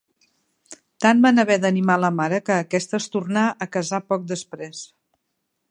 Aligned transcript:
Tant 1.05 1.19
van 1.25 1.41
haver 1.43 1.57
d'animar 1.65 1.97
la 2.05 2.11
mare 2.21 2.41
que 2.49 2.57
aquesta 2.63 3.01
es 3.03 3.07
tornà 3.17 3.45
a 3.67 3.73
casar 3.77 4.01
poc 4.15 4.29
després. 4.33 4.83